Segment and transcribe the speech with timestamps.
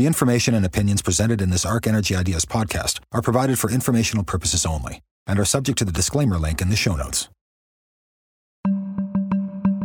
[0.00, 4.24] The information and opinions presented in this Arc Energy Ideas podcast are provided for informational
[4.24, 7.28] purposes only and are subject to the disclaimer link in the show notes.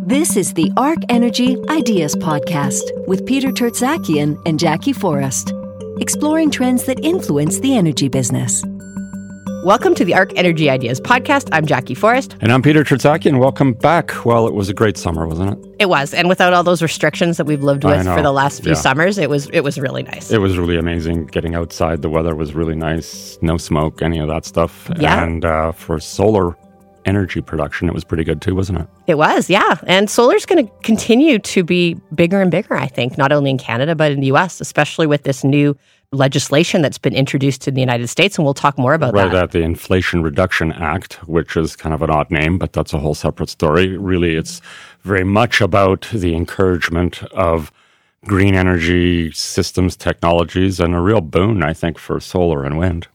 [0.05, 5.51] This is the Arc Energy Ideas Podcast with Peter Tertzakian and Jackie Forrest,
[5.99, 8.63] exploring trends that influence the energy business.
[9.65, 11.49] Welcome to the Arc Energy Ideas podcast.
[11.51, 12.35] I'm Jackie Forrest.
[12.39, 13.39] And I'm Peter Tertzakian.
[13.39, 14.23] Welcome back.
[14.23, 15.75] Well, it was a great summer, wasn't it?
[15.79, 16.13] It was.
[16.13, 18.77] And without all those restrictions that we've lived with for the last few yeah.
[18.77, 20.29] summers, it was it was really nice.
[20.29, 22.03] It was really amazing getting outside.
[22.03, 23.39] The weather was really nice.
[23.41, 24.87] No smoke, any of that stuff.
[24.99, 25.23] Yeah.
[25.23, 26.55] And uh, for solar
[27.05, 28.87] energy production, it was pretty good too, wasn't it?
[29.07, 29.79] It was, yeah.
[29.87, 33.57] And solar's going to continue to be bigger and bigger, I think, not only in
[33.57, 35.75] Canada, but in the US, especially with this new
[36.11, 39.43] legislation that's been introduced in the United States, and we'll talk more about right that.
[39.43, 42.99] at the Inflation Reduction Act, which is kind of an odd name, but that's a
[42.99, 43.97] whole separate story.
[43.97, 44.61] Really, it's
[45.01, 47.71] very much about the encouragement of
[48.25, 53.07] green energy systems, technologies, and a real boon, I think, for solar and wind.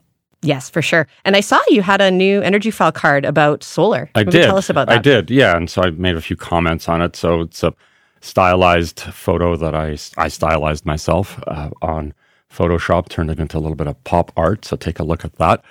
[0.42, 1.06] Yes, for sure.
[1.24, 4.08] And I saw you had a new energy file card about solar.
[4.14, 4.46] I Maybe did.
[4.46, 4.98] Tell us about that.
[4.98, 5.56] I did, yeah.
[5.56, 7.14] And so I made a few comments on it.
[7.14, 7.74] So it's a
[8.22, 12.14] stylized photo that I, I stylized myself uh, on
[12.52, 14.64] Photoshop, turned it into a little bit of pop art.
[14.64, 15.64] So take a look at that.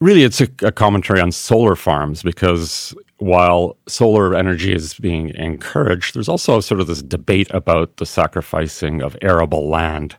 [0.00, 6.14] Really, it's a, a commentary on solar farms because while solar energy is being encouraged,
[6.14, 10.16] there's also sort of this debate about the sacrificing of arable land,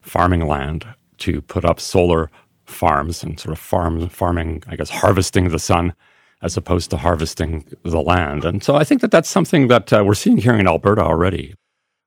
[0.00, 0.86] farming land,
[1.18, 2.30] to put up solar
[2.64, 5.92] farms and sort of farm farming, I guess, harvesting the sun
[6.42, 8.44] as opposed to harvesting the land.
[8.44, 11.54] And so I think that that's something that uh, we're seeing here in Alberta already.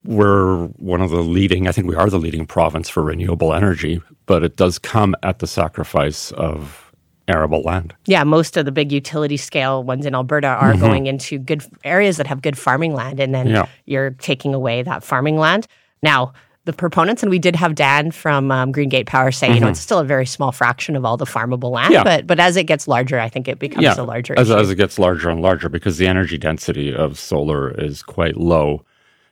[0.05, 4.01] We're one of the leading, I think we are the leading province for renewable energy,
[4.25, 6.91] but it does come at the sacrifice of
[7.29, 7.95] arable land.
[8.05, 12.17] Yeah, most of the big utility scale ones in Alberta are going into good areas
[12.17, 13.55] that have good farming land, and then Mm-hmm.
[13.55, 13.65] Yeah.
[13.85, 15.67] you're taking away that farming land.
[16.01, 16.33] Now,
[16.65, 19.79] the proponents, and we did have Dan from um, Greengate Power say, you know, it's
[19.81, 21.93] still a very small fraction of all the farmable land, Mm-hmm.
[21.93, 22.03] Yeah.
[22.03, 24.59] but but as it gets larger, I think it becomes a larger as, issue.
[24.59, 28.83] as it gets larger and larger because the energy density of solar is quite low.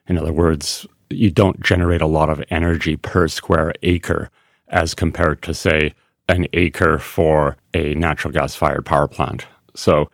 [0.07, 4.29] In other words, you don't generate a lot of energy per square acre
[4.69, 5.94] as compared to, say,
[6.29, 9.45] an acre for a natural gas fired power plant.
[9.75, 10.09] So,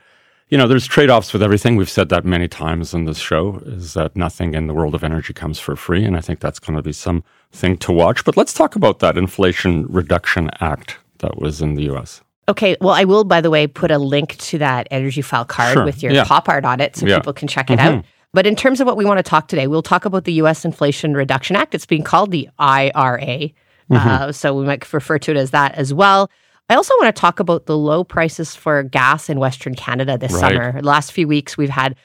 [0.49, 1.75] you know, there's trade offs with everything.
[1.75, 5.03] We've said that many times in this show is that nothing in the world of
[5.03, 6.03] energy comes for free.
[6.03, 8.23] And I think that's going to be something to watch.
[8.25, 12.21] But let's talk about that Inflation Reduction Act that was in the US.
[12.49, 15.73] Okay, well, I will, by the way, put a link to that energy file card
[15.73, 16.23] Sure, with your yeah.
[16.23, 17.13] pop art on it so Yeah.
[17.13, 17.21] Mm-hmm.
[17.21, 18.05] people can check it out.
[18.33, 20.65] But in terms of what we want to talk today, we'll talk about the U.S.
[20.65, 21.73] Inflation Reduction Act.
[21.73, 23.49] It's being called the IRA,
[23.89, 23.95] Mm-hmm.
[23.95, 26.29] uh, so we might refer to it as that as well.
[26.69, 30.33] I also want to talk about the low prices for gas in Western Canada this
[30.33, 30.39] Right.
[30.41, 30.73] summer.
[30.81, 31.95] The last few weeks, we've had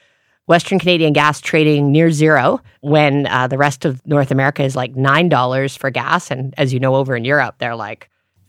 [0.46, 4.94] Western Canadian gas trading near zero when uh, the rest of North America is like
[4.94, 6.30] $9 for gas.
[6.30, 8.08] And as you know, over in Europe, they're like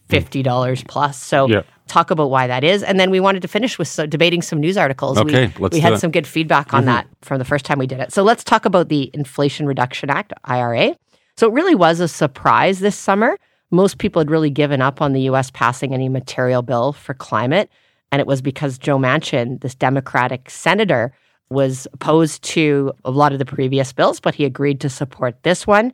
[0.09, 1.19] $50 plus.
[1.19, 1.63] So Yeah.
[1.87, 2.83] Talk about why that is.
[2.83, 5.17] And then we wanted to finish with so, debating some news articles.
[5.17, 7.87] Okay, we, let's we had some good feedback on that from the first time we
[7.87, 8.11] did it.
[8.11, 10.95] So let's talk about the Inflation Reduction Act, IRA.
[11.37, 13.37] So it really was a surprise this summer.
[13.71, 17.69] Most people had really given up on the US passing any material bill for climate.
[18.11, 21.13] And it was because Joe Manchin, this Democratic senator,
[21.49, 25.65] was opposed to a lot of the previous bills, but he agreed to support this
[25.65, 25.93] one.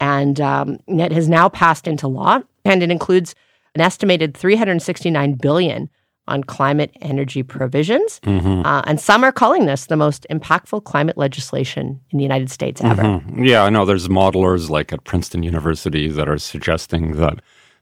[0.00, 3.34] And um, it has now passed into law, and it includes
[3.74, 5.88] an estimated 369 billion
[6.26, 8.18] on climate energy provisions.
[8.24, 12.80] Uh, and some are calling this the most impactful climate legislation in the United States
[12.82, 13.02] ever.
[13.02, 13.46] Mhm.
[13.46, 17.40] Yeah, I know there's modelers like at Princeton University that are suggesting that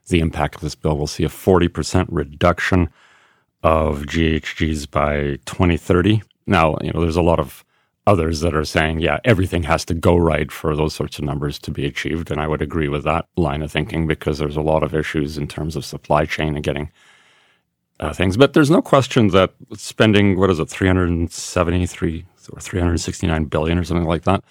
[0.09, 2.89] the impact of this bill will see a 40% reduction
[3.63, 6.21] of GHGs by 2030.
[6.45, 7.63] Now, you know, there's a lot of
[8.05, 11.57] others that are saying, yeah, everything has to go right for those sorts of numbers
[11.59, 12.31] to be achieved.
[12.31, 15.37] And I would agree with that line of thinking because there's a lot of issues
[15.37, 16.91] in terms of supply chain and getting
[17.99, 18.35] uh, things.
[18.35, 24.07] But there's no question that spending, what is it, 373 or 369 billion or something
[24.07, 24.43] like that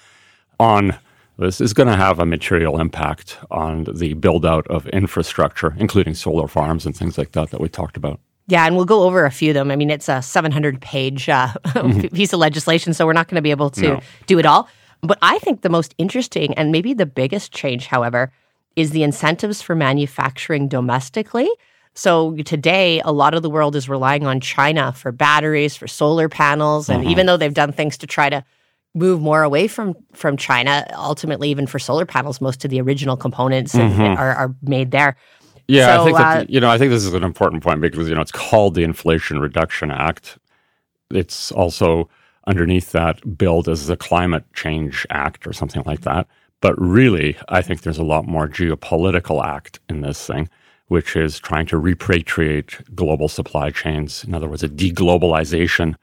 [0.59, 0.97] on
[1.39, 6.15] this is going to have a material impact on the build out of infrastructure, including
[6.15, 8.21] solar farms and things like that that we talked about.
[8.49, 9.71] Yeah, and we'll go over a few of them.
[9.71, 12.09] I mean, it's a 700 page uh, mm-hmm.
[12.15, 14.01] piece of legislation, so we're not going to be able to No.
[14.27, 14.69] do it all.
[15.01, 18.33] But I think the most interesting and maybe the biggest change, however,
[18.77, 21.49] is the incentives for manufacturing domestically.
[21.95, 26.29] So today, a lot of the world is relying on China for batteries, for solar
[26.29, 27.11] panels, and mm-hmm.
[27.11, 28.45] even though they've done things to try to
[28.95, 33.17] move more away from from China, ultimately, even for solar panels, most of the original
[33.17, 34.19] components and- mm-hmm.
[34.19, 35.17] are, are made there.
[35.69, 37.81] Yeah, So, I think that, uh, you know I think this is an important point
[37.81, 40.39] because you know it's called the Inflation Reduction Act.
[41.11, 42.09] It's also
[42.47, 46.27] underneath that billed as the Climate Change Act or something like that.
[46.61, 50.49] But really, I think there's a lot more geopolitical act in this thing,
[50.89, 54.25] which is trying to repatriate global supply chains.
[54.25, 55.95] In other words, a deglobalization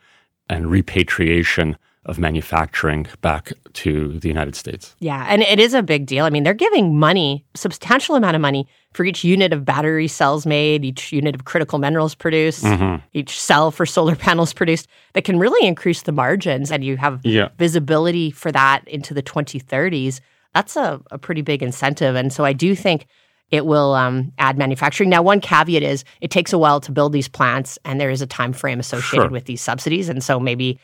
[0.50, 4.96] and repatriation of manufacturing back to the United States.
[5.00, 6.25] Yeah, and it is a big deal.
[6.25, 10.46] I mean, they're giving money, substantial amount of money for each unit of battery cells
[10.46, 13.04] made, each unit of critical minerals produced, mm-hmm.
[13.13, 17.19] each cell for solar panels produced that can really increase the margins and you have
[17.24, 17.50] yeah.
[17.57, 20.22] visibility for that into the 2030s.
[20.56, 22.16] That's a, a pretty big incentive.
[22.16, 23.06] And so I do think
[23.51, 25.10] it will um, add manufacturing.
[25.10, 28.22] Now, one caveat is it takes a while to build these plants, and there is
[28.22, 29.30] a time frame associated sure.
[29.30, 30.80] with these subsidies, and so maybe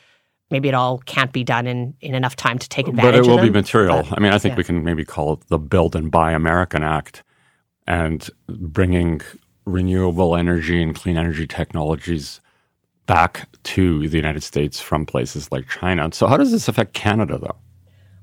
[0.50, 3.14] maybe it all can't be done in, in enough time to take advantage.
[3.14, 3.22] Of it.
[3.22, 4.02] But it will be material.
[4.02, 4.58] But, I mean, I think yeah.
[4.58, 7.22] we can maybe call it the Build and Buy American Act,
[7.86, 9.20] and bringing
[9.64, 12.40] renewable energy and clean energy technologies
[13.06, 16.08] back to the United States from places like China.
[16.12, 17.56] So, how does this affect Canada, though?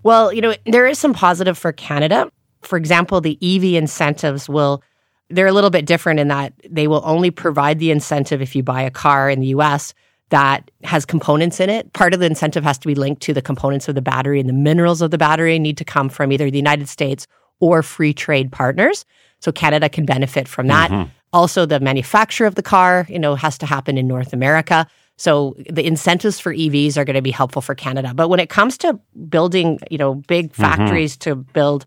[0.03, 2.29] Well, you know, there is some positive for Canada.
[2.61, 4.83] For example, the EV incentives will
[5.29, 8.61] they're a little bit different in that they will only provide the incentive if you
[8.61, 9.93] buy a car in the US
[10.33, 11.93] that has components in it.
[11.93, 14.49] Part of the incentive has to be linked to the components of the battery and
[14.49, 17.27] the minerals of the battery need to come from either the United States
[17.59, 19.05] or free trade partners.
[19.41, 20.89] So Canada can benefit from that.
[20.89, 21.09] Mm-hmm.
[21.33, 24.87] Also, the manufacture of the car, you know, has to happen in North America.
[25.17, 28.13] So the incentives for EVs are going to be helpful for Canada.
[28.15, 28.99] But when it comes to
[29.29, 30.63] building, you know, big mm-hmm.
[30.63, 31.29] factories mm-hmm.
[31.29, 31.85] to build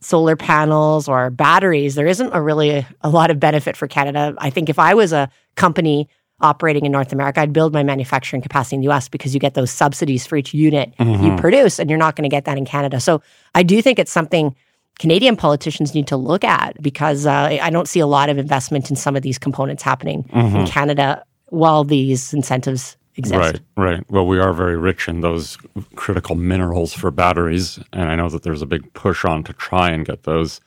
[0.00, 4.32] solar panels or batteries, there isn't a really a lot of benefit for Canada.
[4.38, 6.08] I think if I was a company
[6.44, 9.54] operating in North America, I'd build my manufacturing capacity in the US because you get
[9.54, 11.24] those subsidies for each unit mm-hmm.
[11.24, 13.00] you produce, and you're not going to get that in Canada.
[13.00, 13.22] So
[13.54, 14.54] I do think it's something
[14.98, 18.90] Canadian politicians need to look at because uh, I don't see a lot of investment
[18.90, 20.56] in some of these components happening mm-hmm.
[20.56, 23.38] in Canada while these incentives exist.
[23.38, 24.10] Right, right.
[24.10, 25.56] Well, we are very rich in those
[25.96, 29.90] critical minerals for batteries, and I know that there's a big push on to try
[29.90, 30.60] and get those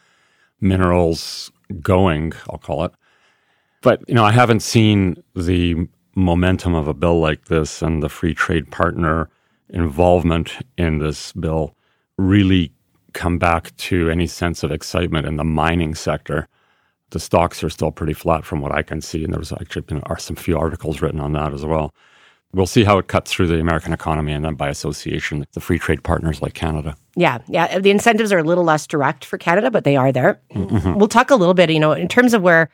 [0.59, 1.51] minerals
[1.81, 2.91] going, I'll call it.
[3.81, 8.09] But, you know, I haven't seen the momentum of a bill like this and the
[8.09, 9.29] free trade partner
[9.69, 11.75] involvement in this bill
[12.17, 12.71] really
[13.13, 16.47] come back to any sense of excitement in the mining sector.
[17.11, 20.01] The stocks are still pretty flat from what I can see, and there's actually know,
[20.07, 21.93] are some few articles written on that as well.
[22.53, 25.77] We'll see how it cuts through the American economy and then by association, the free
[25.77, 26.95] trade partners like Canada.
[27.15, 27.79] Yeah, yeah.
[27.79, 30.39] The incentives are a little less direct for Canada, but they are there.
[30.53, 30.95] Mm-hmm.
[30.95, 32.69] We'll talk a little bit, you know, in terms of where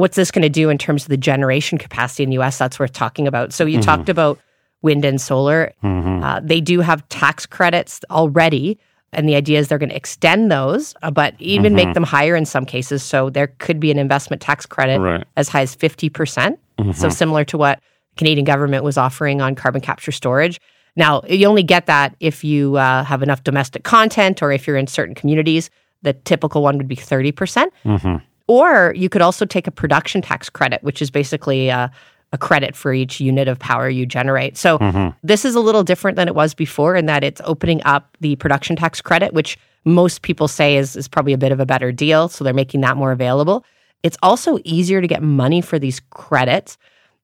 [0.00, 2.58] what's this going to do in terms of the generation capacity in the US?
[2.58, 3.52] That's worth talking about.
[3.52, 3.84] So you mm-hmm.
[3.84, 4.38] talked about
[4.82, 5.72] wind and solar.
[5.84, 6.24] Mm-hmm.
[6.24, 8.78] Uh, they do have tax credits already.
[9.12, 11.86] And the idea is they're going to extend those, uh, but even mm-hmm.
[11.86, 13.02] make them higher in some cases.
[13.02, 15.24] So there could be an investment tax credit right.
[15.36, 16.12] as high as 50%.
[16.12, 17.10] percent So mm-hmm.
[17.10, 17.80] similar to what
[18.16, 20.60] Canadian government was offering on carbon capture storage.
[20.96, 24.76] Now, you only get that if you uh, have enough domestic content or if you're
[24.76, 25.70] in certain communities.
[26.02, 27.32] The typical one would be 30%.
[27.84, 28.16] Mm-hmm.
[28.50, 31.88] Or you could also take a production tax credit, which is basically a,
[32.32, 34.56] a credit for each unit of power you generate.
[34.56, 35.16] So mm-hmm.
[35.22, 38.34] this is a little different than it was before in that it's opening up the
[38.34, 41.92] production tax credit, which most people say is, is probably a bit of a better
[41.92, 42.28] deal.
[42.28, 43.64] So they're making that more available.
[44.02, 46.76] It's also easier to get money for these credits.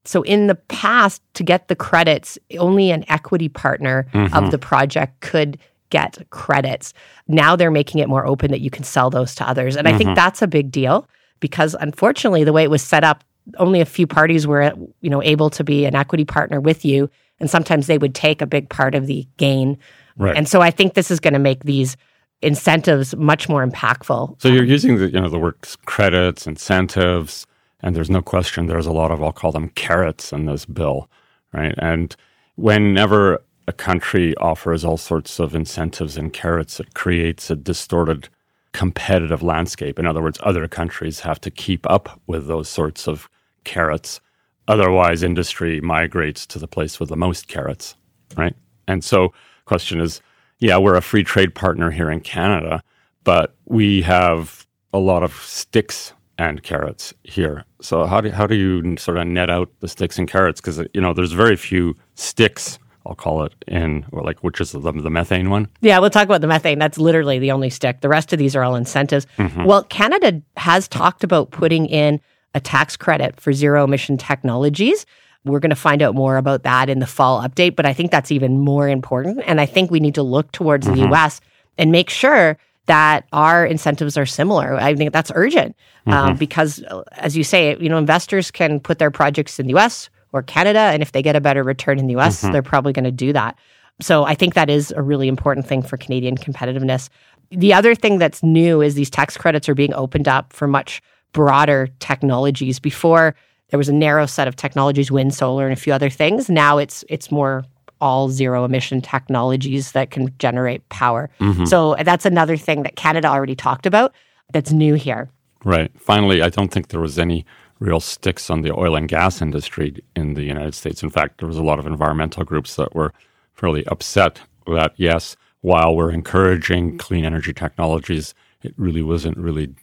[0.04, 4.32] So in the past, to get the credits, only an equity partner mm-hmm.
[4.32, 5.58] of the project could
[5.90, 6.92] get credits.
[7.28, 9.76] Now they're making it more open that you can sell those to others.
[9.76, 9.94] And mm-hmm.
[9.94, 10.16] I think mm-hmm.
[10.16, 11.08] that's a big deal
[11.40, 13.24] because unfortunately the way it was set up
[13.58, 17.08] only a few parties were you know able to be an equity partner with you
[17.38, 19.78] and sometimes they would take a big part of the gain
[20.16, 20.36] right.
[20.36, 21.96] and so i think this is going to make these
[22.42, 27.46] incentives much more impactful so you're using the you know the words credits incentives
[27.80, 31.08] and there's no question there's a lot of i'll call them carrots in this bill
[31.52, 32.16] right and
[32.56, 38.28] whenever a country offers all sorts of incentives and carrots it creates a distorted
[38.72, 39.98] competitive landscape.
[39.98, 43.28] In other words, other countries have to keep up with those sorts of
[43.64, 44.20] carrots.
[44.68, 47.96] Otherwise, industry migrates to the place with the most carrots,
[48.36, 48.54] right?
[48.86, 49.32] And so,
[49.64, 50.20] question is,
[50.58, 52.82] yeah, we're a free trade partner here in Canada,
[53.24, 57.64] but we have a lot of sticks and carrots here.
[57.80, 60.60] So how do how do you sort of net out the sticks and carrots?
[60.60, 64.72] Because you know, there's very few sticks I'll call it in, or like which is
[64.72, 65.68] the, the methane one?
[65.80, 66.78] Yeah, we'll talk about the methane.
[66.78, 68.00] That's literally the only stick.
[68.00, 69.26] The rest of these are all incentives.
[69.38, 69.64] Mm-hmm.
[69.64, 72.20] Well, Canada has talked about putting in
[72.54, 75.06] a tax credit for zero emission technologies.
[75.44, 78.10] We're going to find out more about that in the fall update, but I think
[78.10, 79.42] that's even more important.
[79.46, 81.02] And I think we need to look towards mm-hmm.
[81.02, 81.40] the US
[81.78, 84.74] and make sure that our incentives are similar.
[84.74, 86.12] I think that's urgent mm-hmm.
[86.12, 86.82] um, because,
[87.12, 90.78] as you say, you know, investors can put their projects in the US or Canada.
[90.78, 92.52] And if they get a better return in the US, mm-hmm.
[92.52, 93.58] they're probably going to do that.
[94.00, 97.08] So I think that is a really important thing for Canadian competitiveness.
[97.50, 101.00] The other thing that's new is these tax credits are being opened up for much
[101.32, 102.78] broader technologies.
[102.78, 103.34] Before
[103.70, 106.48] there was a narrow set of technologies, wind, solar, and a few other things.
[106.48, 107.64] Now it's it's more
[108.00, 111.30] all zero emission technologies that can generate power.
[111.40, 111.64] Mm-hmm.
[111.64, 114.12] So that's another thing that Canada already talked about
[114.52, 115.30] that's new here.
[115.64, 115.90] Right.
[115.98, 117.44] Finally, I don't think there was any
[117.78, 121.02] real sticks on the oil and gas industry in the United States.
[121.02, 123.12] In fact, there was a lot of environmental groups that were
[123.54, 129.74] fairly upset that yes, while we're encouraging clean energy technologies, it really wasn't really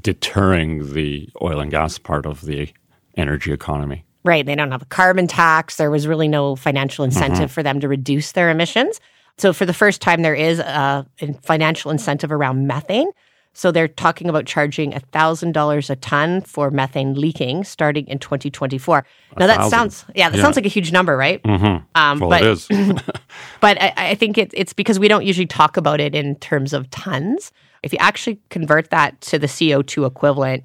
[0.00, 2.70] deterring the oil and gas part of the
[3.16, 4.04] energy economy.
[4.24, 4.44] Right.
[4.44, 5.76] They don't have a carbon tax.
[5.76, 7.46] There was really no financial incentive mm-hmm.
[7.46, 9.00] for them to reduce their emissions.
[9.38, 11.06] So, for the first time, there is a
[11.42, 13.10] financial incentive around methane.
[13.58, 19.04] So they're talking about charging $1,000 a ton for methane leaking starting in 2024.
[19.36, 20.42] Now that sounds, yeah, that yeah.
[20.44, 21.42] sounds like a huge number, right?
[21.42, 21.84] Mm-hmm.
[21.96, 22.68] Um, well, but, it is.
[23.60, 26.72] but I, I think it, it's because we don't usually talk about it in terms
[26.72, 27.50] of tons.
[27.82, 30.64] If you actually convert that to the CO2 equivalent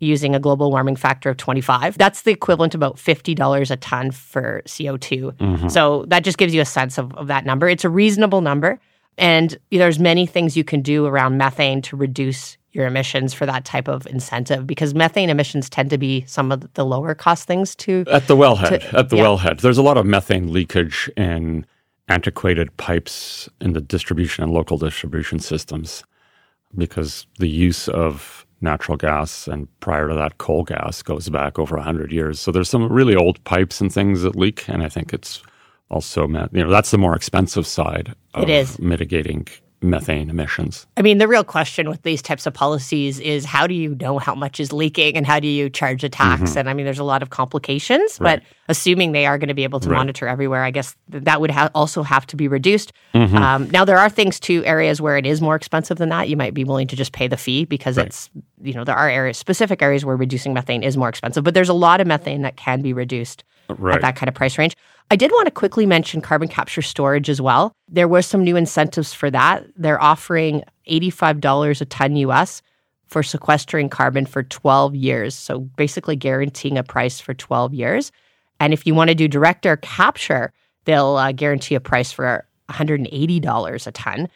[0.00, 4.10] using a global warming factor of 25, that's the equivalent to about $50 a ton
[4.10, 5.36] for CO2.
[5.36, 5.68] Mm-hmm.
[5.68, 7.68] So that just gives you a sense of, of that number.
[7.68, 8.80] It's a reasonable number.
[9.18, 13.64] And there's many things you can do around methane to reduce your emissions for that
[13.64, 17.76] type of incentive because methane emissions tend to be some of the lower cost things
[17.76, 19.24] to at the wellhead to, at the yeah.
[19.24, 21.66] wellhead there's a lot of methane leakage in
[22.08, 26.02] antiquated pipes in the distribution and local distribution systems
[26.76, 31.76] because the use of natural gas and prior to that coal gas goes back over
[31.76, 35.12] 100 years so there's some really old pipes and things that leak and i think
[35.12, 35.42] it's
[35.92, 38.78] also, you know, that's the more expensive side of it is.
[38.78, 39.46] mitigating
[39.82, 40.86] methane emissions.
[40.96, 44.18] I mean, the real question with these types of policies is how do you know
[44.18, 46.42] how much is leaking and how do you charge a tax?
[46.42, 46.58] Mm-hmm.
[46.58, 48.40] And I mean, there's a lot of complications, right.
[48.40, 49.96] but assuming they are going to be able to right.
[49.98, 52.92] monitor everywhere, I guess that would ha- also have to be reduced.
[53.14, 53.36] Mm-hmm.
[53.36, 56.28] Um, now, there are things too, areas where it is more expensive than that.
[56.28, 58.06] You might be willing to just pay the fee because right.
[58.06, 58.30] it's,
[58.62, 61.68] you know, there are areas, specific areas where reducing methane is more expensive, but there's
[61.68, 64.76] a lot of methane that can be reduced at that kind of price range.
[65.10, 67.72] I did want to quickly mention carbon capture storage as well.
[67.88, 69.66] There were some new incentives for that.
[69.76, 72.62] They're offering $85 a ton US
[73.06, 75.34] for sequestering carbon for 12 years.
[75.34, 78.10] So basically guaranteeing a price for 12 years.
[78.58, 80.52] And if you want to do direct air capture,
[80.84, 84.28] they'll uh, guarantee a price for $180 a ton.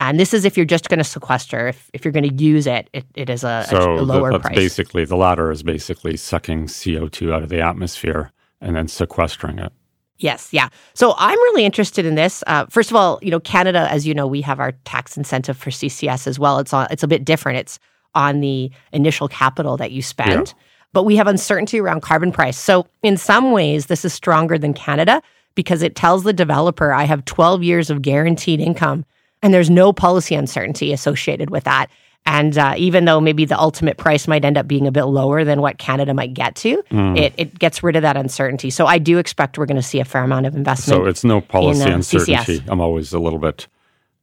[0.00, 1.68] And this is if you're just going to sequester.
[1.68, 4.40] If, if you're going to use it, it, it is a, so a lower the,
[4.40, 4.56] price.
[4.56, 8.32] Basically, the latter is basically sucking CO2 out of the atmosphere
[8.62, 9.72] and then sequestering it.
[10.18, 10.68] Yes, yeah.
[10.94, 12.44] So I'm really interested in this.
[12.46, 15.56] Uh, first of all, you know, Canada, as you know, we have our tax incentive
[15.56, 16.58] for CCS as well.
[16.60, 17.58] It's on, it's a bit different.
[17.58, 17.78] It's
[18.14, 20.62] on the initial capital that you spend, yeah.
[20.92, 22.56] but we have uncertainty around carbon price.
[22.56, 25.22] So in some ways, this is stronger than Canada
[25.54, 29.04] because it tells the developer, I have 12 years of guaranteed income,
[29.42, 31.88] and there's no policy uncertainty associated with that.
[32.24, 35.44] And uh, even though maybe the ultimate price might end up being a bit lower
[35.44, 37.18] than what Canada might get to, mm.
[37.18, 38.70] it, it gets rid of that uncertainty.
[38.70, 41.02] So I do expect we're going to see a fair amount of investment.
[41.02, 42.58] So it's no policy in, uh, uncertainty.
[42.58, 42.68] CCS.
[42.68, 43.66] I'm always a little bit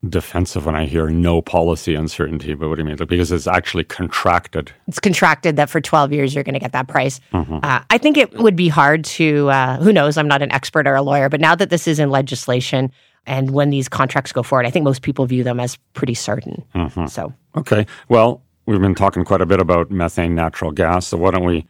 [0.07, 2.53] defensive when I hear no policy uncertainty.
[2.53, 2.95] But what do you mean?
[2.95, 4.71] Because it's actually contracted.
[4.87, 7.19] It's contracted that for 12 years you're going to get that price.
[7.33, 7.59] Mm-hmm.
[7.61, 10.87] Uh, I think it would be hard to, uh, who knows, I'm not an expert
[10.87, 12.91] or a lawyer, but now that this is in legislation,
[13.29, 16.65] and when these contracts go forward, I think most people view them as pretty certain.
[16.73, 17.05] Mm-hmm.
[17.05, 21.07] So okay, well, we've been talking quite a bit about methane, natural gas.
[21.07, 21.65] So why don't we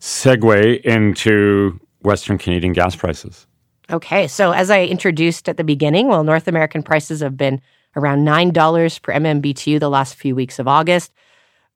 [0.00, 3.46] segue into Western Canadian gas prices?
[3.90, 7.60] Okay, so as I introduced at the beginning, well, North American prices have been
[7.96, 11.12] around $9 per MMBTU the last few weeks of August.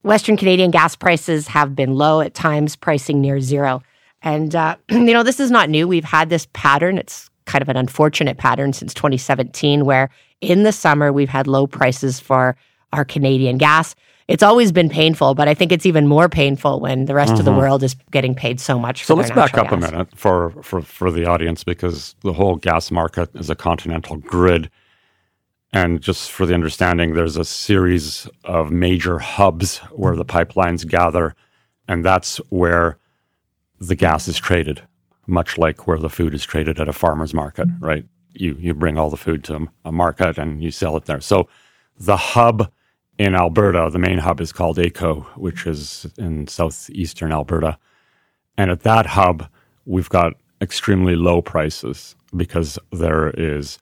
[0.02, 3.82] Western Canadian gas prices have been low at times, pricing near zero.
[4.22, 5.88] And, uh, you know, this is not new.
[5.88, 6.98] We've had this pattern.
[6.98, 10.10] It's kind of an unfortunate pattern since 2017, where
[10.40, 12.56] in the summer we've had low prices for
[12.92, 13.94] our Canadian gas.
[14.28, 17.38] It's always been painful, but I think it's even more painful when the rest mm-hmm.
[17.38, 17.60] of the mm-hmm.
[17.60, 19.04] world is getting paid so much.
[19.04, 19.72] So let's back up gas.
[19.72, 24.16] a minute for, for for the audience because the whole gas market is a continental
[24.16, 24.68] grid,
[25.72, 31.36] and just for the understanding, there's a series of major hubs where the pipelines gather,
[31.86, 32.98] and that's where
[33.78, 34.82] the gas is traded
[35.26, 37.84] much like where the food is traded at a farmer's market, mm-hmm.
[37.84, 38.04] right?
[38.32, 41.20] You, you bring all the food to a market and you sell it there.
[41.20, 41.48] So
[41.98, 42.70] the hub
[43.18, 47.78] in Alberta, the main hub is called AECO, which is in southeastern Alberta.
[48.58, 49.48] And at that hub,
[49.86, 53.78] we've got extremely low prices because there is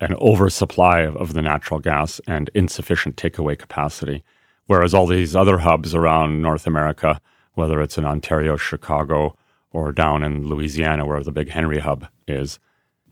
[0.00, 4.22] an oversupply of the natural gas and insufficient takeaway capacity.
[4.66, 7.20] Whereas all these other hubs around North America,
[7.54, 9.36] whether it's in Ontario, Chicago,
[9.72, 12.58] or down in Louisiana where the big Henry hub is,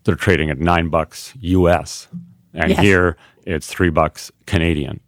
[0.04, 2.08] they're trading at nine bucks US.
[2.54, 2.78] And yes.
[2.80, 5.00] here it's three bucks Canadian.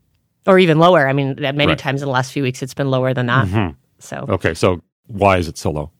[0.47, 1.07] or even lower.
[1.09, 1.78] I mean, many Right.
[1.78, 3.47] times in the last few weeks, it's been lower than that.
[3.49, 3.76] Mhm.
[3.99, 5.90] So, Okay, so why is it so low?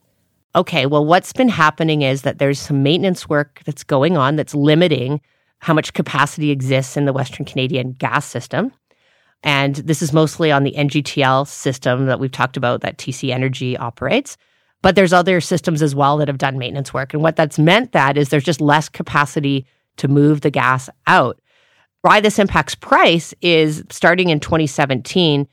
[0.55, 4.55] okay, well, what's been happening is that there's some maintenance work that's going on that's
[4.55, 5.21] limiting
[5.59, 8.73] how much capacity exists in the Western Canadian gas system.
[9.45, 13.77] And this is mostly on the NGTL system that we've talked about that TC Energy
[13.77, 14.37] operates.
[14.83, 17.13] But there's other systems as well that have done maintenance work.
[17.13, 19.67] And what that's meant that is there's just less capacity
[19.97, 21.41] to move the gas out.
[22.03, 25.49] Why this impacts price is starting in 2017,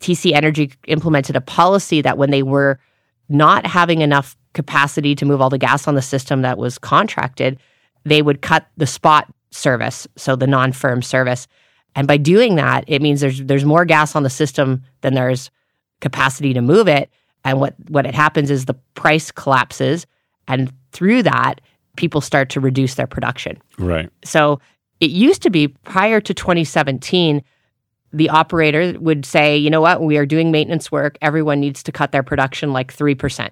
[0.00, 2.80] TC Energy implemented a policy that when they were
[3.28, 7.58] not having enough capacity to move all the gas on the system that was contracted,
[8.04, 11.46] they would cut the spot service, so the non-firm service.
[11.94, 15.50] And by doing that, it means there's there's more gas on the system than there's
[16.00, 17.10] capacity to move it.
[17.46, 20.04] And what what it happens is the price collapses,
[20.48, 21.60] and through that,
[21.96, 23.62] people start to reduce their production.
[23.78, 24.10] Right.
[24.24, 24.60] So
[25.00, 27.42] it used to be prior to 2017,
[28.12, 31.18] the operator would say, you know what, we are doing maintenance work.
[31.22, 33.50] Everyone needs to cut their production like 3%.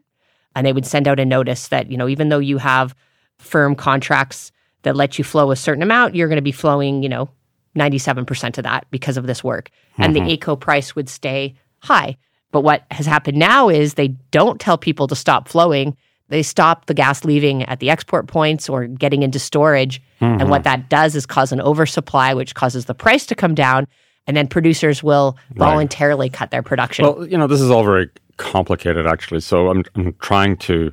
[0.57, 2.95] And they would send out a notice that, you know, even though you have
[3.39, 7.09] firm contracts that let you flow a certain amount, you're going to be flowing, you
[7.09, 7.29] know,
[7.77, 9.71] 97% of that because of this work.
[9.99, 10.43] And the mm-hmm.
[10.51, 12.17] AECO price would stay high.
[12.55, 15.97] But what has happened now is they don't tell people to stop flowing.
[16.29, 20.01] They stop the gas leaving at the export points or getting into storage.
[20.21, 20.63] And what mm-hmm.
[20.63, 23.89] that does is cause an oversupply, which causes the price to come down.
[24.29, 27.05] And then producers will voluntarily cut their production.
[27.05, 29.41] Well, you know, this is all very complicated, actually.
[29.41, 30.93] So I'm, I'm trying to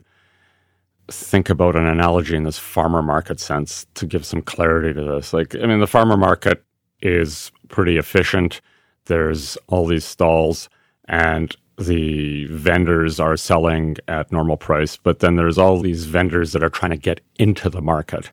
[1.10, 5.32] think about an analogy in this farmer market sense to give some clarity to this.
[5.32, 6.64] Like, I mean, the farmer market
[7.04, 8.62] is pretty efficient.
[9.06, 10.68] There's all these stalls,
[11.12, 14.98] and the vendors are selling at normal price.
[14.98, 18.32] But then there's all these vendors that are trying to get into the market,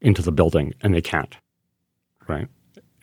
[0.00, 1.36] into the building, and they can't.
[2.28, 2.48] Right.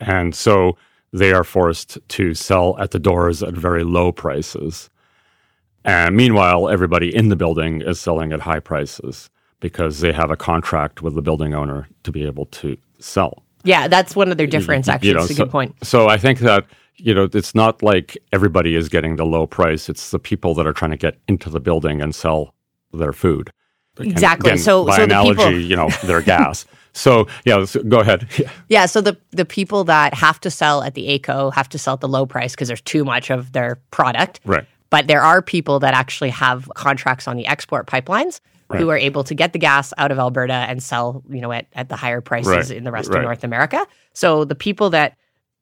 [0.00, 0.76] And so
[1.12, 4.90] they are forced to sell at the doors at very low prices.
[5.84, 10.36] And meanwhile, everybody in the building is selling at high prices because they have a
[10.36, 13.42] contract with the building owner to be able to sell.
[13.64, 15.14] yeah, that's one of their difference, You actually.
[15.14, 15.74] know, It's a good point.
[15.82, 16.64] So I think that,
[16.98, 19.88] you know, it's not like everybody is getting the low price.
[19.88, 22.54] It's the people that are trying to get into the building and sell
[22.92, 23.50] their food.
[24.00, 24.50] Exactly.
[24.50, 26.64] again, So- by so the analogy, people- you know, their gas.
[26.94, 28.26] So yeah, so go ahead.
[28.38, 28.50] Yeah.
[28.68, 31.94] Yeah, so the the people that have to sell at the AECO have to sell
[31.94, 34.40] at the low price because there's too much of their product.
[34.44, 34.66] Right.
[34.90, 38.40] But there are people that actually have contracts on the export pipelines
[38.76, 41.66] who are able to get the gas out of Alberta and sell, you know, at,
[41.74, 42.76] at the higher prices Right.
[42.78, 43.18] in the rest Right.
[43.18, 43.86] of North America.
[44.14, 45.16] So the people that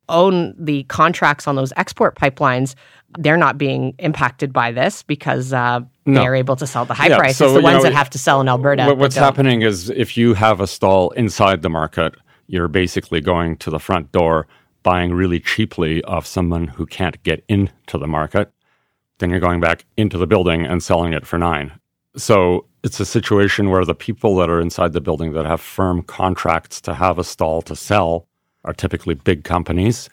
[0.09, 2.75] own the contracts on those export pipelines,
[3.19, 6.21] they're not being impacted by this because uh, No.
[6.21, 7.37] they're able to sell the high Yeah, price.
[7.37, 8.87] so, it's the ones know, that have to sell in Alberta.
[8.87, 12.14] What- what's happening is if you have a stall inside the market,
[12.47, 14.47] you're basically going to the front door,
[14.83, 18.53] buying really cheaply off someone who can't get into the market.
[19.19, 21.73] Then you're going back into the building and selling it for nine.
[22.16, 26.03] So it's a situation where the people that are inside the building that have firm
[26.03, 28.27] contracts to have a stall to sell
[28.66, 30.11] are typically big companies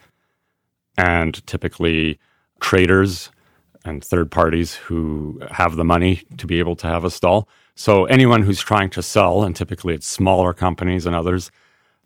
[0.96, 2.18] and typically
[2.60, 3.30] traders
[3.84, 7.48] and third parties who have the money to be able to have a stall.
[7.74, 11.50] So anyone who's trying to sell, and typically it's smaller companies and others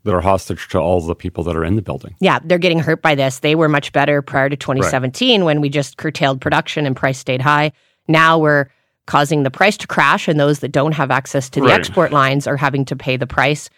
[0.04, 2.14] that are hostage to all the people that are in the building.
[2.20, 3.40] Yeah, they're getting hurt by this.
[3.40, 7.42] They were much better prior to 2017 when we just curtailed production and price stayed
[7.42, 7.72] high.
[8.08, 8.68] Now we're
[9.06, 11.78] causing the price to crash, and those that don't have access to the Right.
[11.78, 13.68] export lines are having to pay the price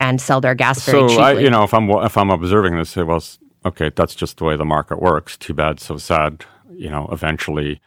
[0.00, 1.24] and sell their gas very So cheaply.
[1.24, 3.22] I, you know, if I'm if I'm observing this, say, well,
[3.64, 5.36] okay, that's just the way the market works.
[5.36, 6.44] Too bad, so sad.
[6.70, 7.80] You know, eventually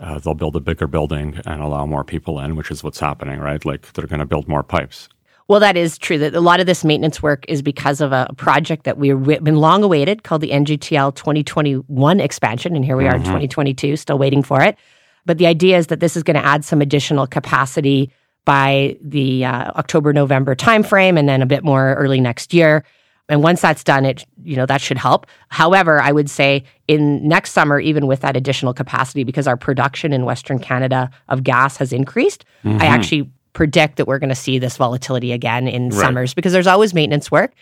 [0.00, 3.40] uh, they'll build a bigger building and allow more people in, which is what's happening,
[3.40, 3.64] right?
[3.64, 5.08] Like they're going to build more pipes.
[5.48, 6.18] Well, that is true.
[6.18, 9.56] That a lot of this maintenance work is because of a project that we've been
[9.56, 14.42] long awaited called the NGTL 2021 expansion, and here we are in 2022, still waiting
[14.42, 14.76] for it.
[15.24, 18.12] But the idea is that this is going to add some additional capacity
[18.48, 22.82] by the uh, October November timeframe, and then a bit more early next year.
[23.28, 25.26] And once that's done, it you know that should help.
[25.50, 30.14] However, I would say in next summer, even with that additional capacity, because our production
[30.14, 34.58] in Western Canada of gas has increased, I actually predict that we're going to see
[34.58, 37.52] this volatility again in summers because there's always maintenance work,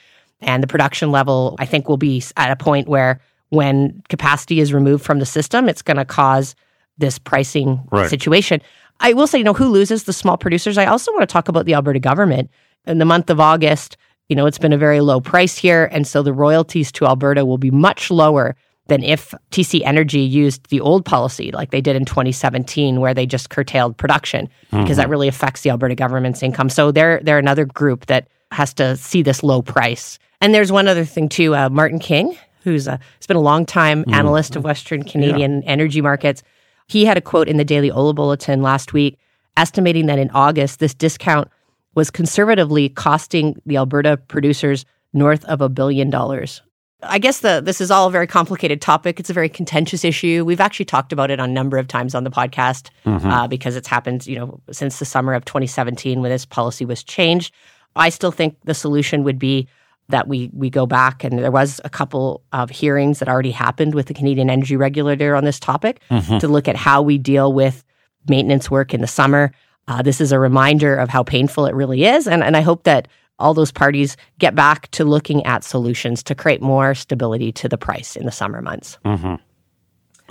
[0.40, 3.18] and the production level I think will be at a point where
[3.48, 6.54] when capacity is removed from the system, it's going to cause
[6.98, 8.08] this pricing Right.
[8.08, 8.60] situation.
[9.00, 10.78] I will say, you know, who loses the small producers?
[10.78, 12.50] I also want to talk about the Alberta government.
[12.86, 13.96] In the month of August,
[14.28, 15.88] you know, it's been a very low price here.
[15.92, 18.56] And so the royalties to Alberta will be much lower
[18.88, 23.26] than if TC Energy used the old policy like they did in 2017, where they
[23.26, 26.68] just curtailed production, because that really affects the Alberta government's income.
[26.68, 30.20] So they're, they're another group that has to see this low price.
[30.40, 33.66] And there's one other thing too uh, Martin King, who's a, has been a long
[33.66, 34.12] time mm.
[34.12, 35.68] analyst of Western Canadian yeah.
[35.68, 36.42] energy markets.
[36.86, 39.18] He had a quote in the Daily Oil Bulletin last week
[39.56, 41.48] estimating that in August, this discount
[41.94, 46.62] was conservatively costing the Alberta producers north of a billion dollars.
[47.02, 49.20] I guess the this is all a very complicated topic.
[49.20, 50.44] It's a very contentious issue.
[50.44, 53.28] We've actually talked about it a number of times on the podcast mm-hmm.
[53.28, 57.02] uh, because it's happened, you know, since the summer of 2017 when this policy was
[57.02, 57.52] changed.
[57.96, 59.68] I still think the solution would be
[60.08, 63.94] that we we go back and there was a couple of hearings that already happened
[63.94, 66.38] with the Canadian Energy Regulator on this topic mm-hmm.
[66.38, 67.84] to look at how we deal with
[68.28, 69.52] maintenance work in the summer.
[69.88, 72.84] Uh, this is a reminder of how painful it really is, and and I hope
[72.84, 77.68] that all those parties get back to looking at solutions to create more stability to
[77.68, 78.98] the price in the summer months.
[79.04, 79.34] Mm-hmm.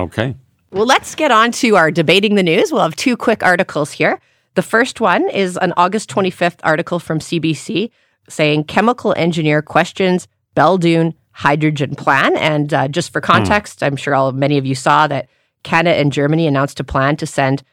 [0.01, 0.35] Okay.
[0.71, 2.71] Well, let's get on to our debating the news.
[2.71, 4.19] We'll have two quick articles here.
[4.55, 7.91] The first one is an August 25th article from CBC
[8.29, 12.37] saying chemical engineer questions Belledune hydrogen plan.
[12.37, 13.87] And uh, just for context, mm.
[13.87, 15.27] I'm sure all many of you saw that
[15.63, 17.63] Canada and Germany announced a plan to send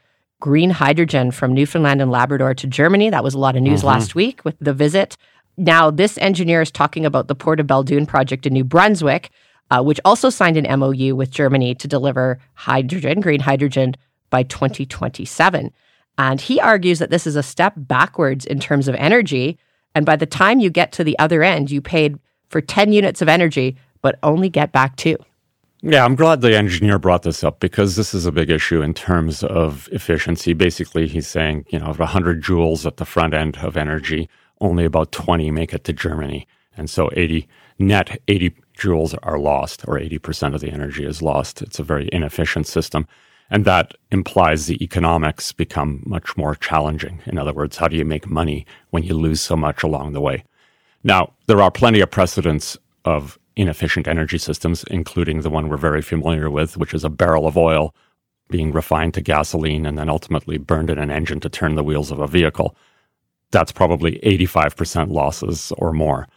[0.40, 3.10] green hydrogen from Newfoundland and Labrador to Germany.
[3.10, 3.88] That was a lot of news mm-hmm.
[3.88, 5.16] last week with the visit.
[5.56, 9.30] Now, this engineer is talking about the Port of Belledune project in New Brunswick,
[9.70, 13.94] uh, which also signed an MOU with Germany to deliver hydrogen, green hydrogen,
[14.30, 15.70] by 2027.
[16.18, 19.58] And he argues that this is a step backwards in terms of energy.
[19.94, 23.22] And by the time you get to the other end, you paid for 10 units
[23.22, 25.16] of energy, but only get back two.
[25.84, 28.94] Yeah, I'm glad the engineer brought this up because this is a big issue in
[28.94, 30.52] terms of efficiency.
[30.52, 34.28] Basically, he's saying, you know, 100 joules at the front end of energy,
[34.60, 36.46] only about 20 make it to Germany.
[36.76, 37.48] And so 80
[37.80, 41.62] net 80 joules are lost or 80% of the energy is lost.
[41.62, 43.08] It's a very inefficient system.
[43.50, 47.20] And that implies the economics become much more challenging.
[47.26, 50.20] In other words, how do you make money when you lose so much along the
[50.20, 50.44] way?
[51.04, 56.02] Now, there are plenty of precedents of inefficient energy systems, including the one we're very
[56.02, 57.94] familiar with, which is a barrel of oil
[58.48, 62.10] being refined to gasoline and then ultimately burned in an engine to turn the wheels
[62.10, 62.76] of a vehicle.
[63.50, 66.28] That's probably 85% losses or more.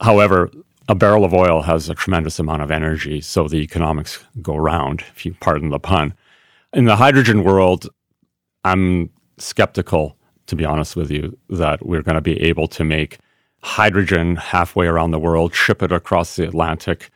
[0.00, 0.50] However,
[0.88, 5.00] a barrel of oil has a tremendous amount of energy, so the economics go round,
[5.14, 6.14] if you pardon the pun.
[6.72, 7.88] In the hydrogen world,
[8.64, 13.18] I'm skeptical, to be honest with you, that we're going to be able to make
[13.62, 17.10] hydrogen halfway around the world, ship it across the Atlantic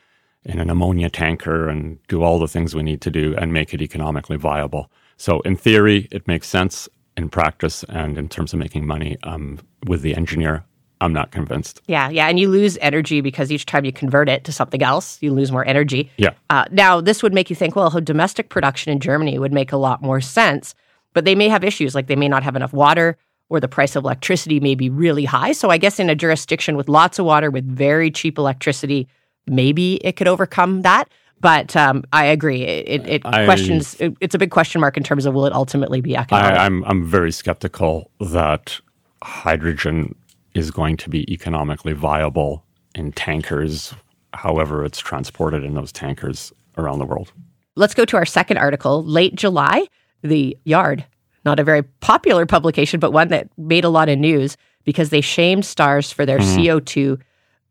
[0.44, 3.72] in an ammonia tanker, and do all the things we need to do and make
[3.72, 4.90] it economically viable.
[5.16, 6.88] So, in theory, it makes sense.
[7.16, 10.64] In practice and in terms of making money, um, with the engineer,
[11.00, 11.80] I'm not convinced.
[11.86, 15.18] Yeah, yeah, and you lose energy because each time you convert it to something else,
[15.20, 16.10] you lose more energy.
[16.18, 16.30] Yeah.
[16.50, 19.76] Uh, now, this would make you think, well, domestic production in Germany would make a
[19.76, 20.74] lot more sense,
[21.14, 23.16] but they may have issues like they may not have enough water,
[23.48, 25.52] or the price of electricity may be really high.
[25.52, 29.08] So I guess in a jurisdiction with lots of water, with very cheap electricity,
[29.46, 31.08] maybe it could overcome that.
[31.40, 32.62] But um, I agree.
[32.62, 33.96] It, it I, questions.
[33.98, 36.52] It, it's a big question mark in terms of will it ultimately be economic.
[36.52, 38.78] I, I'm I'm very skeptical that
[39.22, 40.14] hydrogen
[40.54, 43.94] is going to be economically viable in tankers,
[44.34, 47.32] however it's transported in those tankers around the world.
[47.76, 49.04] Let's go to our second article.
[49.04, 49.86] Late July,
[50.22, 51.04] the Yard,
[51.44, 55.20] not a very popular publication, but one that made a lot of news because they
[55.20, 56.60] shamed stars for their mm-hmm.
[56.60, 57.20] CO2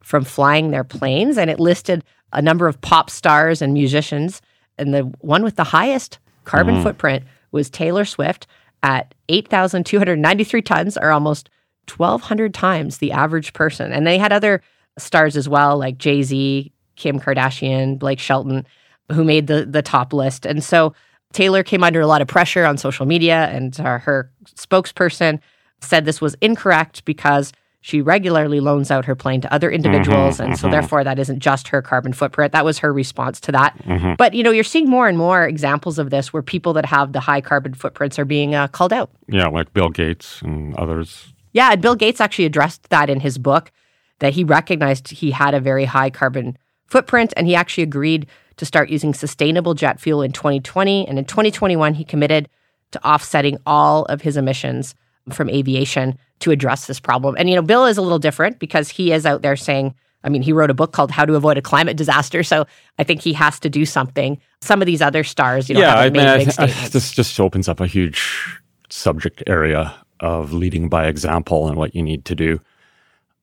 [0.02, 1.38] from flying their planes.
[1.38, 4.42] And it listed a number of pop stars and musicians.
[4.78, 6.84] And the one with the highest carbon mm-hmm.
[6.84, 8.48] footprint was Taylor Swift
[8.82, 11.50] at 8,293 tons, or almost
[11.98, 13.92] 1,200 times the average person.
[13.92, 14.62] And they had other
[14.98, 18.66] stars as well, like Jay Z, Kim Kardashian, Blake Shelton,
[19.12, 20.46] who made the, the top list.
[20.46, 20.94] And so
[21.34, 25.40] Taylor came under a lot of pressure on social media, and uh, her spokesperson
[25.82, 30.36] said this was incorrect because she regularly loans out her plane to other individuals.
[30.36, 30.68] Mm-hmm, and mm-hmm.
[30.68, 32.52] so, therefore, that isn't just her carbon footprint.
[32.52, 33.78] That was her response to that.
[33.84, 34.14] Mm-hmm.
[34.18, 37.14] But, you know, you're seeing more and more examples of this where people that have
[37.14, 39.12] the high carbon footprints are being uh, called out.
[39.30, 41.34] Yeah, like Bill Gates and others.
[41.54, 43.72] Yeah, and Bill Gates actually addressed that in his book
[44.20, 46.58] that he recognized he had a very high carbon
[46.88, 51.26] footprint and he actually agreed to start using sustainable jet fuel in 2020 and in
[51.26, 52.50] 2021 he committed
[52.92, 54.96] to offsetting all of his emissions
[55.32, 57.36] from aviation to address this problem.
[57.38, 60.28] And you know, Bill is a little different because he is out there saying I
[60.28, 62.44] mean, he wrote a book called How to Avoid a Climate Disaster.
[62.44, 62.66] So
[62.98, 64.38] I think he has to do something.
[64.62, 67.70] Some of these other stars, you know, yeah, I mean, I, I, this just opens
[67.70, 68.60] up a huge
[68.90, 72.60] subject area of leading by example and what you need to do.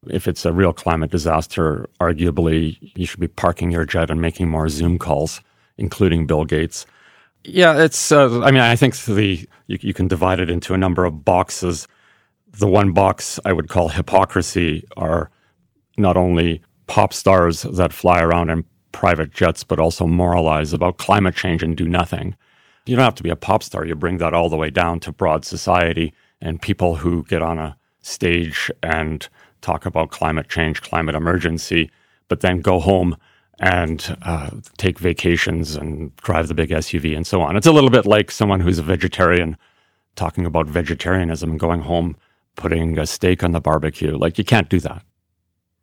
[0.08, 4.48] If it's a real climate disaster, arguably you should be parking your jet and making
[4.48, 5.40] more Zoom calls,
[5.78, 6.86] including Bill Gates.
[7.44, 8.10] Yeah, it's.
[8.12, 11.24] Uh, I mean, I think the you, you can divide it into a number of
[11.24, 11.86] boxes.
[12.52, 15.30] The one box I would call hypocrisy are
[15.96, 21.34] not only pop stars that fly around in private jets, but also moralize about climate
[21.34, 22.34] change and do nothing.
[22.86, 23.84] You don't have to be a pop star.
[23.84, 27.58] You bring that all the way down to broad society and people who get on
[27.58, 29.28] a stage and
[29.60, 31.90] talk about climate change, climate emergency,
[32.28, 33.16] but then go home
[33.58, 37.56] and uh, take vacations and drive the big SUV and so on.
[37.56, 39.56] It's a little bit like someone who's a vegetarian
[40.14, 42.16] talking about vegetarianism and going home
[42.56, 44.16] putting a steak on the barbecue.
[44.16, 45.02] Like you can't do that,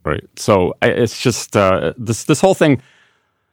[0.06, 0.24] right?
[0.36, 2.82] So it's just uh, this this whole thing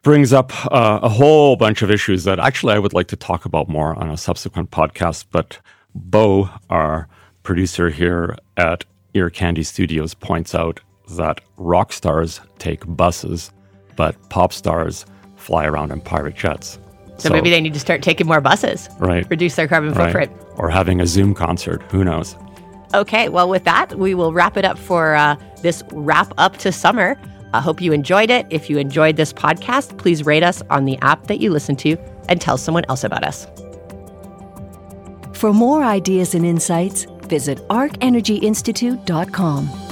[0.03, 3.45] brings up uh, a whole bunch of issues that actually I would like to talk
[3.45, 5.27] about more on a subsequent podcast.
[5.31, 5.59] But
[5.95, 7.09] Bo, our
[7.43, 10.81] producer here at Ear Candy Studios, points out
[11.17, 13.51] that rock stars take buses
[14.01, 15.05] but pop stars
[15.37, 16.79] fly around in pirate jets.
[17.19, 18.89] So, so maybe they need to start taking more buses.
[18.99, 19.29] Right.
[19.29, 20.07] Reduce their carbon right.
[20.07, 20.33] footprint.
[20.57, 21.83] Or having a Zoom concert.
[21.91, 22.35] Who knows?
[22.95, 23.29] Okay.
[23.29, 27.21] Well, with that, we will wrap it up for uh, this wrap up to summer.
[27.53, 28.47] I hope you enjoyed it.
[28.49, 31.99] If you enjoyed this podcast, please rate us on the app that you listen to
[32.31, 33.47] and tell someone else about us.
[35.41, 39.90] For more ideas and insights, visit arcenergyinstitute.com.